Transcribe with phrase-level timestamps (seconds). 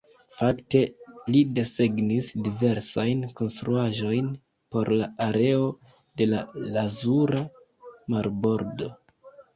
[0.35, 0.79] Fakte
[1.33, 4.31] li desegnis diversajn konstruaĵojn
[4.77, 5.69] por la areo
[6.23, 6.41] de la
[6.79, 7.45] Lazura
[8.17, 8.91] Marbordo.